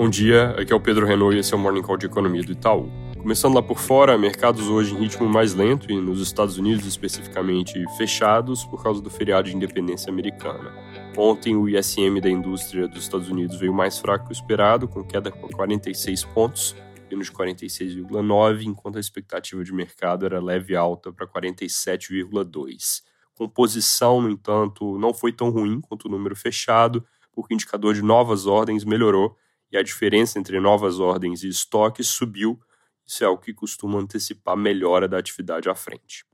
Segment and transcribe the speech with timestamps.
[0.00, 2.42] Bom dia, aqui é o Pedro Renault e esse é o Morning Call de Economia
[2.42, 2.90] do Itaú.
[3.18, 7.84] Começando lá por fora, mercados hoje em ritmo mais lento e nos Estados Unidos especificamente
[7.98, 10.72] fechados por causa do feriado de independência americana.
[11.14, 15.04] Ontem o ISM da indústria dos Estados Unidos veio mais fraco que o esperado, com
[15.04, 16.74] queda por 46 pontos,
[17.10, 23.02] de 46,9, enquanto a expectativa de mercado era leve alta para 47,2.
[23.34, 27.04] Composição, no entanto, não foi tão ruim quanto o número fechado,
[27.34, 29.36] porque o indicador de novas ordens melhorou
[29.70, 32.60] e a diferença entre novas ordens e estoques subiu.
[33.06, 36.24] Isso é o que costuma antecipar melhora da atividade à frente.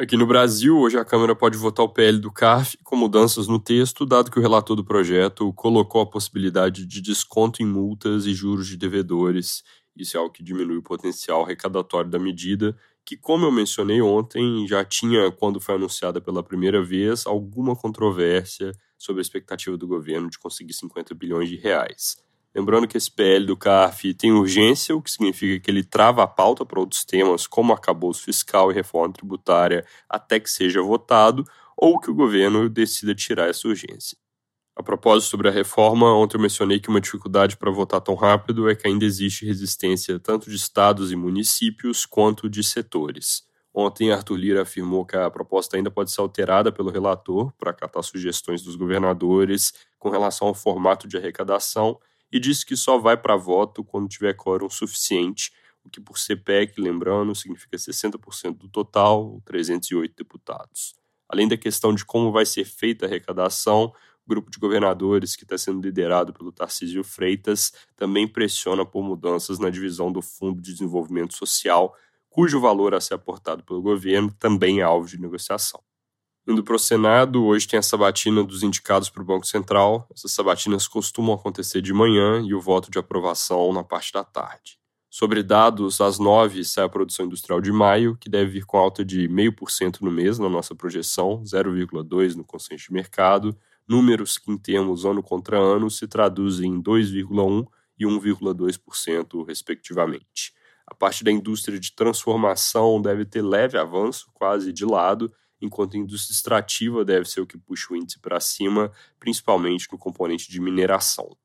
[0.00, 3.58] Aqui no Brasil, hoje a Câmara pode votar o PL do CARF com mudanças no
[3.58, 8.32] texto, dado que o relator do projeto colocou a possibilidade de desconto em multas e
[8.32, 9.64] juros de devedores.
[9.96, 14.68] Isso é algo que diminui o potencial arrecadatório da medida, que, como eu mencionei ontem,
[14.68, 20.30] já tinha, quando foi anunciada pela primeira vez, alguma controvérsia sobre a expectativa do governo
[20.30, 22.27] de conseguir 50 bilhões de reais.
[22.54, 26.26] Lembrando que esse PL do CARF tem urgência, o que significa que ele trava a
[26.26, 31.44] pauta para outros temas, como acabouço fiscal e reforma tributária, até que seja votado,
[31.76, 34.16] ou que o governo decida tirar essa urgência.
[34.74, 38.68] A propósito sobre a reforma, ontem eu mencionei que uma dificuldade para votar tão rápido
[38.70, 43.42] é que ainda existe resistência tanto de estados e municípios quanto de setores.
[43.74, 48.02] Ontem, Arthur Lira afirmou que a proposta ainda pode ser alterada pelo relator para acatar
[48.02, 51.98] sugestões dos governadores com relação ao formato de arrecadação
[52.30, 55.52] e disse que só vai para voto quando tiver quórum suficiente,
[55.84, 60.94] o que por CPEC, lembrando, significa 60% do total, 308 deputados.
[61.28, 63.92] Além da questão de como vai ser feita a arrecadação,
[64.24, 69.58] o grupo de governadores que está sendo liderado pelo Tarcísio Freitas também pressiona por mudanças
[69.58, 71.94] na divisão do Fundo de Desenvolvimento Social,
[72.28, 75.82] cujo valor a ser aportado pelo governo também é alvo de negociação.
[76.48, 80.08] Indo para o Senado, hoje tem a sabatina dos indicados para o Banco Central.
[80.10, 84.78] Essas sabatinas costumam acontecer de manhã e o voto de aprovação na parte da tarde.
[85.10, 89.04] Sobre dados, às nove sai a produção industrial de maio, que deve vir com alta
[89.04, 93.54] de 0,5% no mês na nossa projeção, 0,2% no consenso de mercado,
[93.86, 97.66] números que em termos ano contra ano se traduzem em 2,1%
[97.98, 100.54] e 1,2%, respectivamente.
[100.86, 105.98] A parte da indústria de transformação deve ter leve avanço, quase de lado, enquanto a
[105.98, 110.60] indústria extrativa deve ser o que puxa o índice para cima, principalmente no componente de
[110.60, 111.36] mineração.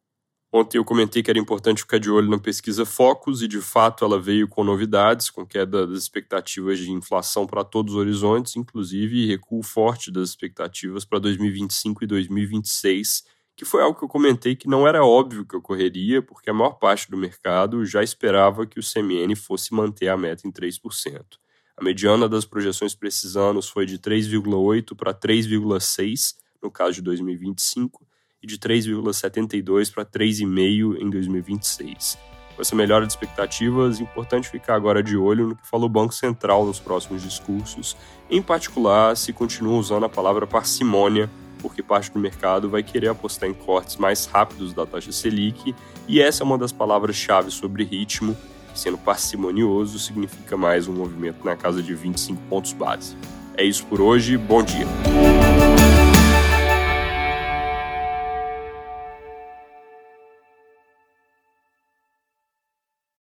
[0.55, 4.05] Ontem eu comentei que era importante ficar de olho na pesquisa Focus e de fato
[4.05, 9.25] ela veio com novidades, com queda das expectativas de inflação para todos os horizontes, inclusive
[9.25, 13.23] recuo forte das expectativas para 2025 e 2026,
[13.55, 16.73] que foi algo que eu comentei que não era óbvio que ocorreria, porque a maior
[16.73, 21.42] parte do mercado já esperava que o CMN fosse manter a meta em 3%.
[21.75, 27.01] A mediana das projeções para esses anos foi de 3,8 para 3,6 no caso de
[27.01, 28.05] 2025
[28.41, 32.17] e de 3,72 para 3,5 em 2026.
[32.55, 35.89] Com essa melhora de expectativas, é importante ficar agora de olho no que falou o
[35.89, 37.97] Banco Central nos próximos discursos,
[38.29, 41.29] em particular se continua usando a palavra parcimônia,
[41.59, 45.73] porque parte do mercado vai querer apostar em cortes mais rápidos da taxa Selic,
[46.07, 48.37] e essa é uma das palavras-chave sobre ritmo
[48.73, 53.15] sendo parcimonioso significa mais um movimento na casa de 25 pontos base.
[53.55, 54.87] É isso por hoje, bom dia.